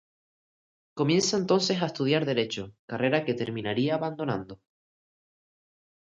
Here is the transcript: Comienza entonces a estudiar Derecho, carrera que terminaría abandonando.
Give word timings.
Comienza 0.95 1.37
entonces 1.37 1.79
a 1.79 1.85
estudiar 1.85 2.25
Derecho, 2.25 2.73
carrera 2.87 3.23
que 3.23 3.35
terminaría 3.35 3.93
abandonando. 3.93 4.59